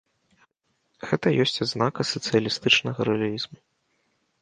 [1.09, 3.57] Гэта ёсць адзнака сацыялістычнага рэалізму.